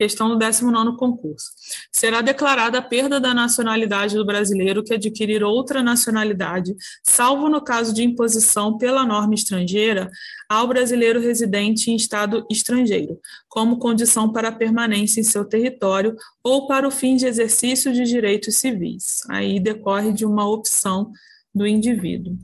Questão 0.00 0.30
do 0.30 0.38
19 0.38 0.96
concurso. 0.96 1.50
Será 1.92 2.22
declarada 2.22 2.78
a 2.78 2.82
perda 2.82 3.20
da 3.20 3.34
nacionalidade 3.34 4.16
do 4.16 4.24
brasileiro 4.24 4.82
que 4.82 4.94
adquirir 4.94 5.44
outra 5.44 5.82
nacionalidade, 5.82 6.74
salvo 7.02 7.50
no 7.50 7.60
caso 7.60 7.92
de 7.92 8.02
imposição 8.02 8.78
pela 8.78 9.04
norma 9.04 9.34
estrangeira, 9.34 10.10
ao 10.48 10.66
brasileiro 10.66 11.20
residente 11.20 11.90
em 11.90 11.96
estado 11.96 12.46
estrangeiro, 12.50 13.20
como 13.46 13.78
condição 13.78 14.32
para 14.32 14.48
a 14.48 14.52
permanência 14.52 15.20
em 15.20 15.22
seu 15.22 15.44
território 15.44 16.16
ou 16.42 16.66
para 16.66 16.88
o 16.88 16.90
fim 16.90 17.14
de 17.14 17.26
exercício 17.26 17.92
de 17.92 18.04
direitos 18.04 18.56
civis. 18.56 19.18
Aí 19.28 19.60
decorre 19.60 20.14
de 20.14 20.24
uma 20.24 20.48
opção 20.48 21.12
do 21.54 21.66
indivíduo. 21.66 22.38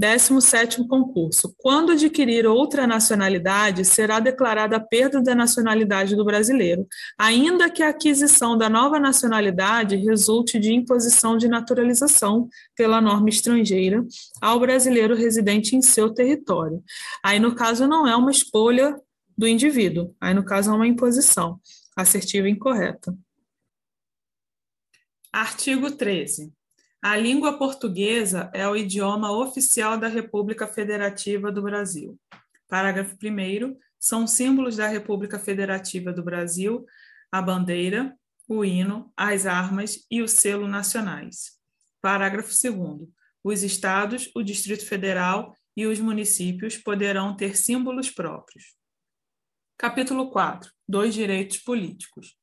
17 0.00 0.88
concurso. 0.88 1.54
Quando 1.58 1.92
adquirir 1.92 2.46
outra 2.46 2.86
nacionalidade, 2.86 3.84
será 3.84 4.18
declarada 4.18 4.76
a 4.76 4.80
perda 4.80 5.20
da 5.22 5.34
nacionalidade 5.34 6.16
do 6.16 6.24
brasileiro, 6.24 6.88
ainda 7.18 7.68
que 7.68 7.82
a 7.82 7.90
aquisição 7.90 8.56
da 8.56 8.70
nova 8.70 8.98
nacionalidade 8.98 9.96
resulte 9.96 10.58
de 10.58 10.72
imposição 10.72 11.36
de 11.36 11.48
naturalização 11.48 12.48
pela 12.74 12.98
norma 12.98 13.28
estrangeira 13.28 14.02
ao 14.40 14.58
brasileiro 14.58 15.14
residente 15.14 15.76
em 15.76 15.82
seu 15.82 16.08
território. 16.08 16.82
Aí, 17.22 17.38
no 17.38 17.54
caso, 17.54 17.86
não 17.86 18.08
é 18.08 18.16
uma 18.16 18.30
escolha 18.30 18.98
do 19.36 19.46
indivíduo, 19.46 20.16
aí, 20.18 20.32
no 20.32 20.42
caso, 20.42 20.70
é 20.70 20.74
uma 20.74 20.86
imposição 20.86 21.60
assertiva 21.94 22.48
incorreta. 22.48 23.14
Artigo 25.30 25.90
13. 25.90 26.50
A 27.02 27.16
língua 27.16 27.56
portuguesa 27.56 28.50
é 28.52 28.68
o 28.68 28.76
idioma 28.76 29.32
oficial 29.32 29.96
da 29.96 30.06
República 30.06 30.66
Federativa 30.66 31.50
do 31.50 31.62
Brasil. 31.62 32.20
Parágrafo 32.68 33.16
1. 33.16 33.74
São 33.98 34.26
símbolos 34.26 34.76
da 34.76 34.86
República 34.86 35.38
Federativa 35.38 36.12
do 36.12 36.22
Brasil 36.22 36.84
a 37.32 37.40
bandeira, 37.40 38.14
o 38.46 38.62
hino, 38.64 39.10
as 39.16 39.46
armas 39.46 40.04
e 40.10 40.20
o 40.20 40.28
selo 40.28 40.68
nacionais. 40.68 41.58
Parágrafo 42.02 42.50
2. 42.50 43.08
Os 43.42 43.62
estados, 43.62 44.30
o 44.34 44.42
Distrito 44.42 44.84
Federal 44.84 45.56
e 45.74 45.86
os 45.86 45.98
municípios 45.98 46.76
poderão 46.76 47.34
ter 47.34 47.56
símbolos 47.56 48.10
próprios. 48.10 48.76
Capítulo 49.78 50.30
4. 50.30 50.70
Dois 50.86 51.14
direitos 51.14 51.56
políticos. 51.56 52.36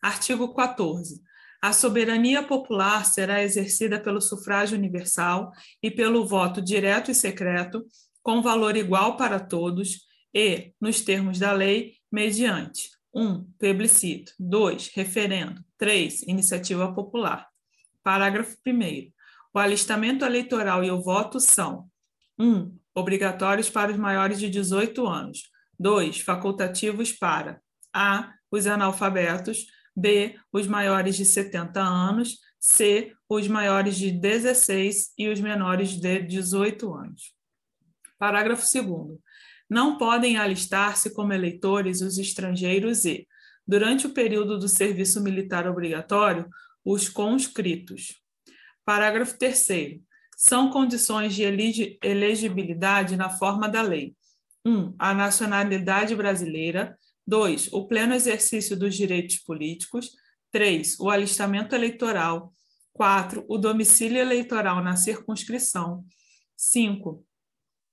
Artigo 0.00 0.54
14. 0.54 1.20
A 1.62 1.72
soberania 1.74 2.42
popular 2.42 3.04
será 3.04 3.42
exercida 3.42 4.00
pelo 4.00 4.20
sufrágio 4.20 4.78
universal 4.78 5.52
e 5.82 5.90
pelo 5.90 6.26
voto 6.26 6.62
direto 6.62 7.10
e 7.10 7.14
secreto, 7.14 7.84
com 8.22 8.40
valor 8.40 8.76
igual 8.76 9.16
para 9.16 9.38
todos 9.38 10.06
e, 10.34 10.72
nos 10.80 11.02
termos 11.02 11.38
da 11.38 11.52
lei, 11.52 11.94
mediante 12.10 12.90
1. 13.14 13.22
Um, 13.22 13.44
plebiscito. 13.58 14.32
2. 14.38 14.92
Referendo. 14.94 15.62
3. 15.76 16.22
Iniciativa 16.22 16.92
popular. 16.94 17.46
Parágrafo 18.02 18.56
1. 18.66 19.10
O 19.52 19.58
alistamento 19.58 20.24
eleitoral 20.24 20.84
e 20.84 20.90
o 20.90 21.02
voto 21.02 21.40
são: 21.40 21.90
1. 22.38 22.46
Um, 22.46 22.78
obrigatórios 22.94 23.68
para 23.68 23.90
os 23.90 23.98
maiores 23.98 24.38
de 24.38 24.48
18 24.48 25.06
anos. 25.06 25.50
2. 25.78 26.20
Facultativos 26.20 27.12
para 27.12 27.60
a. 27.92 28.32
os 28.50 28.66
analfabetos 28.66 29.66
B, 29.96 30.38
os 30.52 30.66
maiores 30.66 31.16
de 31.16 31.24
70 31.24 31.80
anos, 31.80 32.38
C, 32.58 33.12
os 33.28 33.48
maiores 33.48 33.96
de 33.96 34.10
16 34.10 35.12
e 35.16 35.28
os 35.28 35.40
menores 35.40 35.90
de 35.90 36.20
18 36.20 36.94
anos. 36.94 37.34
Parágrafo 38.18 38.62
2 38.62 39.18
Não 39.68 39.96
podem 39.96 40.36
alistar-se 40.36 41.14
como 41.14 41.32
eleitores 41.32 42.02
os 42.02 42.18
estrangeiros 42.18 43.04
e, 43.04 43.26
durante 43.66 44.06
o 44.06 44.12
período 44.12 44.58
do 44.58 44.68
serviço 44.68 45.22
militar 45.22 45.66
obrigatório, 45.66 46.48
os 46.84 47.08
conscritos. 47.08 48.20
Parágrafo 48.84 49.38
3 49.38 50.00
São 50.36 50.70
condições 50.70 51.34
de 51.34 51.42
elegibilidade 52.02 53.16
na 53.16 53.30
forma 53.30 53.68
da 53.68 53.80
lei: 53.80 54.14
1. 54.66 54.70
Um, 54.70 54.94
a 54.98 55.14
nacionalidade 55.14 56.14
brasileira, 56.14 56.98
2. 57.26 57.72
O 57.72 57.86
pleno 57.86 58.14
exercício 58.14 58.76
dos 58.76 58.94
direitos 58.94 59.38
políticos. 59.38 60.10
3. 60.52 60.98
O 61.00 61.10
alistamento 61.10 61.74
eleitoral. 61.74 62.52
4. 62.92 63.44
O 63.48 63.56
domicílio 63.58 64.18
eleitoral 64.18 64.82
na 64.82 64.96
circunscrição. 64.96 66.04
5. 66.56 67.24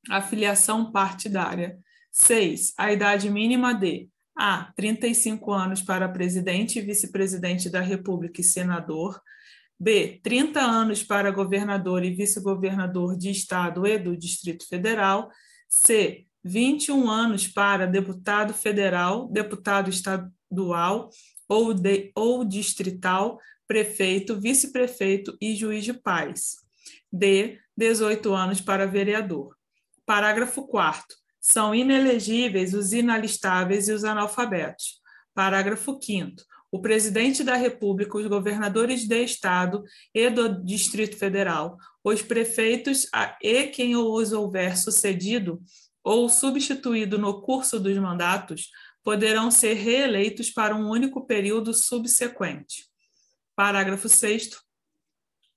A 0.10 0.22
filiação 0.22 0.92
partidária. 0.92 1.80
6. 2.12 2.74
A 2.78 2.92
idade 2.92 3.30
mínima 3.30 3.74
de 3.74 4.10
A. 4.38 4.72
35 4.76 5.52
anos 5.54 5.82
para 5.82 6.10
presidente 6.10 6.80
e 6.80 6.82
vice-presidente 6.82 7.70
da 7.70 7.82
República 7.82 8.42
e 8.42 8.44
senador. 8.44 9.22
B. 9.80 10.20
30 10.24 10.60
anos 10.60 11.04
para 11.04 11.30
governador 11.30 12.04
e 12.04 12.12
vice-governador 12.12 13.16
de 13.16 13.30
Estado 13.30 13.86
e 13.86 14.00
do 14.00 14.18
Distrito 14.18 14.68
Federal. 14.68 15.30
C. 15.70 16.26
21 16.44 17.10
anos 17.10 17.48
para 17.48 17.86
deputado 17.86 18.54
federal, 18.54 19.28
deputado 19.28 19.90
estadual 19.90 21.10
ou, 21.48 21.74
de, 21.74 22.12
ou 22.16 22.44
distrital, 22.46 23.40
prefeito, 23.68 24.40
vice-prefeito 24.40 25.38
e 25.42 25.56
juiz 25.56 25.84
de 25.84 25.94
paz. 25.94 26.56
D. 27.12 27.60
18 27.76 28.34
anos 28.34 28.62
para 28.62 28.88
vereador. 28.88 29.56
Parágrafo 30.06 30.66
4. 30.68 31.06
São 31.40 31.76
inelegíveis 31.76 32.74
os 32.74 32.92
inalistáveis 32.92 33.88
e 33.88 33.94
os 33.94 34.04
analfabetos. 34.04 35.00
Parágrafo 35.34 36.00
5. 36.02 36.44
O 36.72 36.82
presidente 36.82 37.44
da 37.44 37.56
República, 37.56 38.18
os 38.18 38.28
governadores 38.28 39.08
de 39.08 39.24
Estado 39.24 39.84
e 40.14 40.30
do 40.30 40.64
Distrito 40.64 41.16
Federal, 41.18 41.78
os 42.04 42.22
prefeitos 42.22 43.08
e 43.42 43.68
quem 43.68 43.96
os 43.96 44.34
houver 44.34 44.78
sucedido 44.78 45.62
ou 46.08 46.30
substituído 46.30 47.18
no 47.18 47.42
curso 47.42 47.78
dos 47.78 47.98
mandatos 47.98 48.72
poderão 49.04 49.52
ser 49.52 49.74
reeleitos 49.74 50.50
para 50.50 50.74
um 50.74 50.90
único 50.90 51.28
período 51.28 51.74
subsequente. 51.74 52.86
Parágrafo 53.54 54.08
6. 54.08 54.52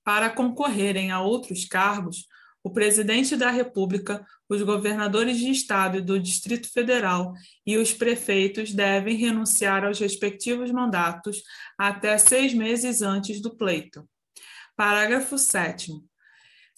Para 0.03 0.29
concorrerem 0.29 1.09
a 1.09 1.21
outros 1.21 1.63
cargos, 1.63 2.25
o 2.61 2.69
presidente 2.69 3.37
da 3.37 3.49
República, 3.49 4.25
os 4.49 4.61
governadores 4.61 5.37
de 5.37 5.49
Estado 5.49 5.99
e 5.99 6.01
do 6.01 6.19
Distrito 6.19 6.69
Federal 6.69 7.31
e 7.65 7.77
os 7.77 7.93
prefeitos 7.93 8.73
devem 8.73 9.15
renunciar 9.15 9.85
aos 9.85 9.99
respectivos 9.99 10.69
mandatos 10.69 11.43
até 11.77 12.17
seis 12.17 12.53
meses 12.53 13.01
antes 13.01 13.41
do 13.41 13.55
pleito. 13.55 14.05
Parágrafo 14.75 15.37
7. 15.37 15.93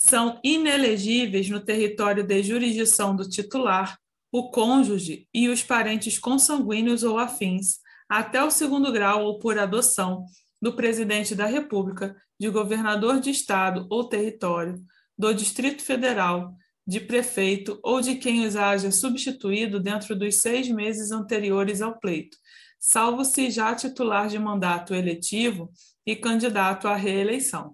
São 0.06 0.38
inelegíveis 0.44 1.50
no 1.50 1.62
território 1.62 2.26
de 2.26 2.44
jurisdição 2.44 3.16
do 3.16 3.28
titular 3.28 3.98
o 4.34 4.50
cônjuge 4.50 5.30
e 5.34 5.48
os 5.48 5.64
parentes 5.64 6.20
consanguíneos 6.20 7.04
ou 7.04 7.18
afins, 7.18 7.78
até 8.10 8.44
o 8.44 8.52
segundo 8.52 8.92
grau 8.92 9.24
ou 9.24 9.40
por 9.40 9.58
adoção, 9.58 10.26
do 10.62 10.76
presidente 10.76 11.34
da 11.34 11.46
República, 11.46 12.18
de 12.38 12.50
governador 12.50 13.22
de 13.22 13.30
estado 13.30 13.88
ou 13.90 14.10
território, 14.10 14.84
do 15.18 15.34
Distrito 15.34 15.82
Federal, 15.82 16.54
de 16.86 17.00
prefeito 17.00 17.80
ou 17.82 18.02
de 18.02 18.16
quem 18.16 18.46
os 18.46 18.58
haja 18.58 18.92
substituído 18.92 19.80
dentro 19.80 20.18
dos 20.18 20.36
seis 20.36 20.68
meses 20.68 21.12
anteriores 21.12 21.82
ao 21.82 21.98
pleito, 21.98 22.38
salvo 22.78 23.24
se 23.24 23.50
já 23.50 23.74
titular 23.74 24.28
de 24.28 24.38
mandato 24.38 24.94
eletivo 24.94 25.72
e 26.06 26.14
candidato 26.14 26.90
à 26.90 26.96
reeleição. 26.96 27.74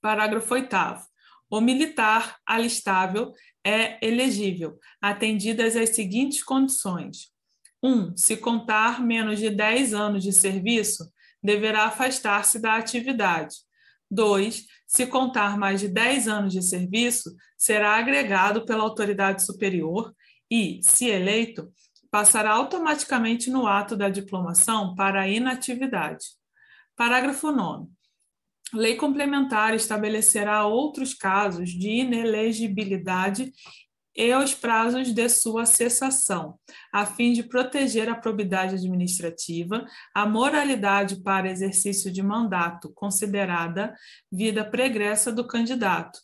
Parágrafo 0.00 0.54
8. 0.54 0.76
O 1.50 1.60
militar 1.60 2.38
alistável 2.46 3.32
é 3.64 4.04
elegível, 4.06 4.78
atendidas 5.00 5.76
as 5.76 5.90
seguintes 5.90 6.42
condições: 6.42 7.32
1. 7.82 7.90
Um, 7.90 8.16
se 8.16 8.36
contar 8.36 9.00
menos 9.00 9.38
de 9.38 9.50
10 9.50 9.94
anos 9.94 10.22
de 10.22 10.32
serviço, 10.32 11.10
deverá 11.42 11.84
afastar-se 11.84 12.58
da 12.58 12.76
atividade. 12.76 13.56
2. 14.10 14.66
Se 14.86 15.06
contar 15.06 15.56
mais 15.56 15.80
de 15.80 15.88
10 15.88 16.28
anos 16.28 16.52
de 16.52 16.62
serviço, 16.62 17.34
será 17.56 17.96
agregado 17.96 18.64
pela 18.64 18.82
autoridade 18.82 19.44
superior 19.44 20.14
e, 20.50 20.80
se 20.82 21.06
eleito, 21.06 21.72
passará 22.10 22.50
automaticamente 22.50 23.50
no 23.50 23.66
ato 23.66 23.96
da 23.96 24.08
diplomação 24.08 24.94
para 24.94 25.22
a 25.22 25.28
inatividade. 25.28 26.26
Parágrafo 26.96 27.52
9. 27.52 27.88
Lei 28.72 28.96
complementar 28.96 29.74
estabelecerá 29.74 30.64
outros 30.64 31.12
casos 31.12 31.70
de 31.70 31.88
inelegibilidade 31.88 33.52
e 34.14 34.34
os 34.34 34.54
prazos 34.54 35.12
de 35.12 35.28
sua 35.28 35.64
cessação, 35.64 36.56
a 36.92 37.06
fim 37.06 37.32
de 37.32 37.42
proteger 37.42 38.08
a 38.08 38.14
probidade 38.14 38.74
administrativa, 38.74 39.86
a 40.14 40.26
moralidade 40.26 41.22
para 41.22 41.50
exercício 41.50 42.12
de 42.12 42.22
mandato, 42.22 42.92
considerada 42.94 43.94
vida 44.30 44.64
pregressa 44.64 45.32
do 45.32 45.46
candidato, 45.46 46.18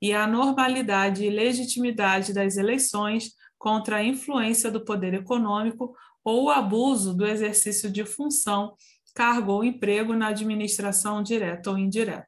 e 0.00 0.12
a 0.12 0.26
normalidade 0.26 1.24
e 1.24 1.30
legitimidade 1.30 2.32
das 2.32 2.56
eleições 2.56 3.32
contra 3.58 3.96
a 3.96 4.04
influência 4.04 4.70
do 4.70 4.84
poder 4.84 5.14
econômico 5.14 5.94
ou 6.24 6.44
o 6.44 6.50
abuso 6.50 7.14
do 7.14 7.26
exercício 7.26 7.90
de 7.90 8.04
função, 8.04 8.74
cargo 9.20 9.52
ou 9.52 9.62
emprego 9.62 10.14
na 10.14 10.28
administração 10.28 11.22
direta 11.22 11.68
ou 11.70 11.76
indireta. 11.76 12.26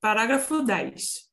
Parágrafo 0.00 0.62
10. 0.62 1.26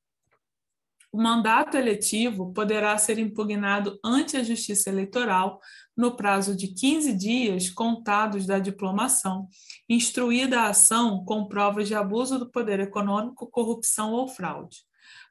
O 1.11 1.21
mandato 1.21 1.77
eletivo 1.77 2.51
poderá 2.51 2.97
ser 2.97 3.19
impugnado 3.19 3.99
ante 4.03 4.35
a 4.35 4.43
Justiça 4.43 4.89
Eleitoral 4.89 5.59
no 5.95 6.15
prazo 6.15 6.57
de 6.57 6.69
15 6.69 7.13
dias 7.13 7.69
contados 7.69 8.47
da 8.47 8.57
diplomação, 8.57 9.47
instruída 9.87 10.61
a 10.61 10.69
ação 10.69 11.23
com 11.23 11.47
provas 11.47 11.87
de 11.87 11.93
abuso 11.93 12.39
do 12.39 12.49
poder 12.49 12.79
econômico, 12.79 13.45
corrupção 13.51 14.13
ou 14.13 14.27
fraude. 14.27 14.79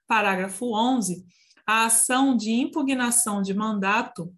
Parágrafo 0.06 0.76
11. 0.76 1.26
A 1.66 1.86
ação 1.86 2.36
de 2.36 2.52
impugnação 2.52 3.42
de 3.42 3.52
mandato 3.52 4.32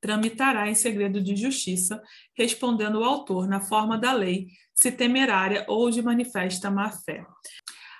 tramitará 0.00 0.68
em 0.68 0.74
segredo 0.74 1.20
de 1.20 1.36
justiça, 1.36 2.02
respondendo 2.36 3.00
o 3.00 3.04
autor 3.04 3.48
na 3.48 3.60
forma 3.60 3.98
da 3.98 4.12
lei, 4.12 4.48
se 4.74 4.92
temerária 4.92 5.64
ou 5.68 5.90
de 5.90 6.02
manifesta 6.02 6.70
má-fé. 6.70 7.24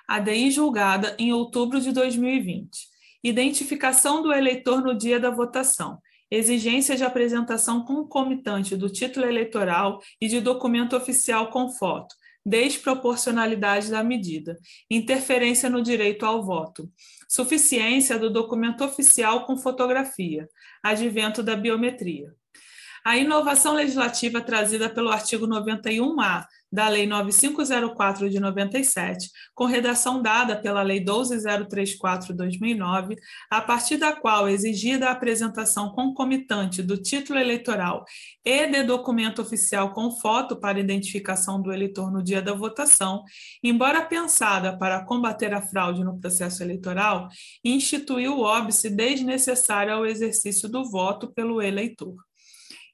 ADI 0.07 0.49
julgada 0.49 1.15
em 1.19 1.31
outubro 1.31 1.79
de 1.79 1.91
2020. 1.91 2.69
Identificação 3.23 4.23
do 4.23 4.33
eleitor 4.33 4.81
no 4.81 4.97
dia 4.97 5.19
da 5.19 5.29
votação. 5.29 5.99
Exigência 6.31 6.95
de 6.95 7.03
apresentação 7.03 7.83
concomitante 7.83 8.75
do 8.75 8.89
título 8.89 9.25
eleitoral 9.25 9.99
e 10.21 10.27
de 10.27 10.39
documento 10.39 10.95
oficial 10.95 11.49
com 11.51 11.69
foto. 11.69 12.15
Desproporcionalidade 12.45 13.91
da 13.91 14.03
medida. 14.03 14.57
Interferência 14.89 15.69
no 15.69 15.81
direito 15.81 16.25
ao 16.25 16.43
voto. 16.43 16.89
Suficiência 17.29 18.17
do 18.17 18.27
documento 18.27 18.83
oficial 18.83 19.45
com 19.45 19.55
fotografia. 19.55 20.49
Advento 20.81 21.43
da 21.43 21.55
biometria. 21.55 22.33
A 23.05 23.17
inovação 23.17 23.75
legislativa 23.75 24.41
trazida 24.41 24.89
pelo 24.89 25.09
artigo 25.09 25.47
91A 25.47 26.47
da 26.71 26.87
Lei 26.87 27.07
9504 27.07 28.29
de 28.29 28.39
97, 28.39 29.31
com 29.55 29.65
redação 29.65 30.21
dada 30.21 30.55
pela 30.55 30.83
Lei 30.83 31.03
12034/2009, 31.03 33.15
a 33.49 33.59
partir 33.59 33.97
da 33.97 34.15
qual 34.15 34.47
é 34.47 34.51
exigida 34.51 35.07
a 35.07 35.11
apresentação 35.11 35.91
concomitante 35.91 36.83
do 36.83 36.95
título 36.95 37.39
eleitoral 37.39 38.05
e 38.45 38.67
de 38.67 38.83
documento 38.83 39.41
oficial 39.41 39.93
com 39.93 40.11
foto 40.11 40.59
para 40.59 40.79
identificação 40.79 41.59
do 41.61 41.73
eleitor 41.73 42.11
no 42.11 42.23
dia 42.23 42.41
da 42.41 42.53
votação, 42.53 43.23
embora 43.63 44.05
pensada 44.05 44.77
para 44.77 45.03
combater 45.05 45.53
a 45.53 45.61
fraude 45.61 46.03
no 46.03 46.19
processo 46.19 46.61
eleitoral, 46.61 47.29
instituiu 47.63 48.37
o 48.37 48.41
óbice 48.41 48.89
desnecessário 48.89 49.93
ao 49.93 50.05
exercício 50.05 50.67
do 50.69 50.83
voto 50.89 51.31
pelo 51.33 51.61
eleitor 51.61 52.28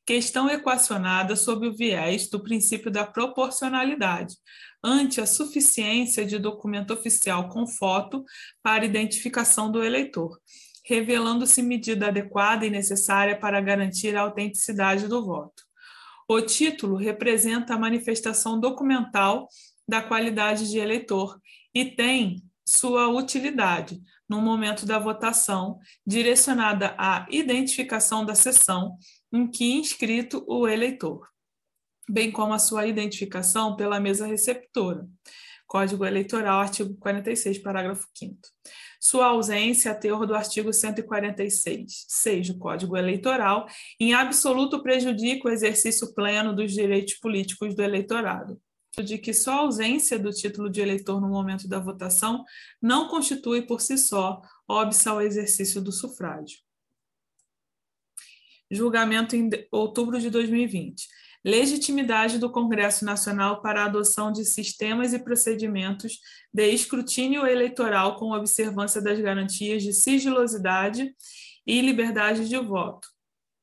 questão 0.06 0.50
equacionada 0.50 1.36
sob 1.36 1.68
o 1.68 1.76
viés 1.76 2.30
do 2.30 2.40
princípio 2.40 2.92
da 2.92 3.06
proporcionalidade, 3.06 4.36
ante 4.84 5.20
a 5.20 5.26
suficiência 5.26 6.26
de 6.26 6.38
documento 6.38 6.94
oficial 6.94 7.50
com 7.50 7.66
foto 7.66 8.24
para 8.62 8.86
identificação 8.86 9.72
do 9.72 9.84
eleitor, 9.84 10.40
revelando-se 10.86 11.64
medida 11.64 12.08
adequada 12.08 12.66
e 12.66 12.70
necessária 12.70 13.36
para 13.38 13.60
garantir 13.60 14.16
a 14.16 14.22
autenticidade 14.22 15.08
do 15.08 15.26
voto. 15.26 15.64
O 16.28 16.40
título 16.42 16.96
representa 16.96 17.74
a 17.74 17.80
manifestação 17.80 18.60
documental 18.60 19.48
da 19.88 20.02
qualidade 20.02 20.70
de 20.70 20.78
eleitor 20.78 21.40
e 21.74 21.86
tem 21.86 22.44
sua 22.64 23.08
utilidade 23.08 24.02
no 24.28 24.42
momento 24.42 24.86
da 24.86 25.00
votação, 25.00 25.80
direcionada 26.06 26.96
à 26.98 27.26
identificação 27.30 28.26
da 28.26 28.36
sessão 28.36 28.98
em 29.32 29.48
que 29.48 29.74
inscrito 29.74 30.44
o 30.48 30.68
eleitor, 30.68 31.28
bem 32.10 32.32
como 32.32 32.54
a 32.54 32.60
sua 32.60 32.88
identificação 32.88 33.76
pela 33.76 34.00
mesa 34.00 34.26
receptora. 34.26 35.08
Código 35.68 36.06
Eleitoral, 36.06 36.60
artigo 36.60 36.96
46, 36.98 37.58
parágrafo 37.58 38.08
5 38.14 38.38
Sua 39.02 39.28
ausência, 39.28 39.92
a 39.92 39.96
teor 39.96 40.28
do 40.28 40.36
artigo 40.36 40.72
146, 40.72 42.06
6 42.08 42.48
do 42.50 42.60
Código 42.60 42.96
Eleitoral, 42.96 43.66
em 44.00 44.14
absoluto 44.14 44.84
prejudica 44.84 45.48
o 45.48 45.52
exercício 45.52 46.14
pleno 46.14 46.56
dos 46.56 46.72
direitos 46.72 47.16
políticos 47.16 47.76
do 47.76 47.82
eleitorado 47.82 48.62
de 49.04 49.18
que 49.18 49.34
só 49.34 49.52
a 49.52 49.60
ausência 49.62 50.18
do 50.18 50.32
título 50.32 50.70
de 50.70 50.82
eleitor 50.82 51.20
no 51.20 51.28
momento 51.28 51.68
da 51.68 51.80
votação 51.80 52.44
não 52.82 53.08
constitui 53.08 53.62
por 53.62 53.82
si 53.82 53.98
só 53.98 54.42
óbice 54.68 55.08
ao 55.10 55.22
exercício 55.22 55.82
do 55.82 55.92
sufrágio 55.92 56.66
julgamento 58.72 59.36
em 59.36 59.50
outubro 59.72 60.20
de 60.20 60.30
2020. 60.30 61.08
Legitimidade 61.44 62.40
do 62.40 62.52
Congresso 62.52 63.06
Nacional 63.06 63.62
para 63.62 63.84
a 63.84 63.86
adoção 63.86 64.32
de 64.32 64.44
sistemas 64.44 65.14
e 65.14 65.20
procedimentos 65.20 66.20
de 66.52 66.68
escrutínio 66.70 67.46
eleitoral 67.46 68.16
com 68.18 68.32
observância 68.32 69.00
das 69.00 69.20
garantias 69.20 69.84
de 69.84 69.94
sigilosidade 69.94 71.14
e 71.66 71.82
liberdade 71.82 72.50
de 72.50 72.58
voto. 72.58 73.15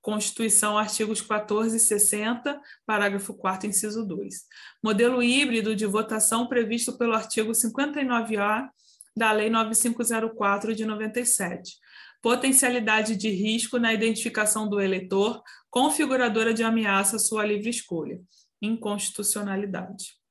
Constituição, 0.02 0.76
artigos 0.76 1.22
14 1.22 1.76
e 1.76 1.80
60, 1.80 2.60
parágrafo 2.84 3.32
4, 3.32 3.68
inciso 3.68 4.04
2. 4.04 4.34
Modelo 4.82 5.22
híbrido 5.22 5.74
de 5.74 5.86
votação 5.86 6.46
previsto 6.46 6.98
pelo 6.98 7.14
artigo 7.14 7.52
59A 7.52 8.68
da 9.16 9.32
Lei 9.32 9.48
9504 9.48 10.74
de 10.74 10.84
97 10.84 11.80
potencialidade 12.22 13.16
de 13.16 13.28
risco 13.30 13.78
na 13.78 13.92
identificação 13.92 14.68
do 14.68 14.80
eleitor, 14.80 15.42
configuradora 15.68 16.54
de 16.54 16.62
ameaça 16.62 17.16
à 17.16 17.18
sua 17.18 17.44
livre 17.44 17.68
escolha, 17.68 18.20
inconstitucionalidade. 18.62 20.21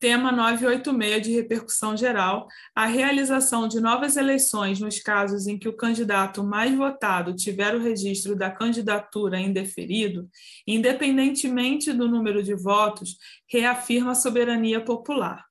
Tema 0.00 0.30
986 0.30 1.22
de 1.22 1.32
repercussão 1.32 1.96
geral: 1.96 2.46
a 2.72 2.86
realização 2.86 3.66
de 3.66 3.80
novas 3.80 4.16
eleições 4.16 4.78
nos 4.78 5.00
casos 5.00 5.48
em 5.48 5.58
que 5.58 5.68
o 5.68 5.76
candidato 5.76 6.44
mais 6.44 6.72
votado 6.74 7.34
tiver 7.34 7.74
o 7.74 7.82
registro 7.82 8.36
da 8.36 8.50
candidatura 8.50 9.40
indeferido, 9.40 10.28
independentemente 10.66 11.92
do 11.92 12.08
número 12.08 12.42
de 12.42 12.54
votos, 12.54 13.16
reafirma 13.48 14.12
a 14.12 14.14
soberania 14.14 14.84
popular 14.84 15.48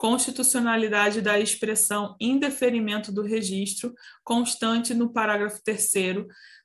constitucionalidade 0.00 1.20
da 1.20 1.38
expressão 1.38 2.16
indeferimento 2.18 3.12
do 3.12 3.20
registro, 3.20 3.92
constante 4.24 4.94
no 4.94 5.12
parágrafo 5.12 5.62
3 5.62 5.92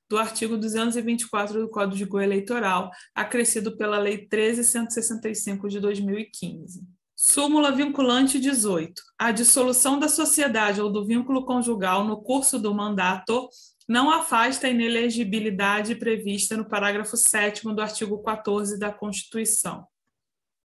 do 0.10 0.18
artigo 0.18 0.56
224 0.56 1.60
do 1.60 1.70
Código 1.70 2.18
Eleitoral, 2.18 2.90
acrescido 3.14 3.76
pela 3.76 3.98
Lei 3.98 4.26
13.165 4.26 5.68
de 5.68 5.82
2015. 5.82 6.95
Súmula 7.16 7.72
vinculante 7.72 8.38
18. 8.40 9.02
A 9.18 9.32
dissolução 9.32 9.98
da 9.98 10.10
sociedade 10.10 10.82
ou 10.82 10.92
do 10.92 11.06
vínculo 11.06 11.46
conjugal 11.46 12.04
no 12.04 12.22
curso 12.22 12.60
do 12.60 12.74
mandato 12.74 13.48
não 13.88 14.12
afasta 14.12 14.68
a 14.68 14.70
inelegibilidade 14.70 15.96
prevista 15.96 16.58
no 16.58 16.66
parágrafo 16.66 17.16
7 17.16 17.64
do 17.74 17.82
artigo 17.82 18.22
14 18.22 18.78
da 18.78 18.92
Constituição. 18.92 19.88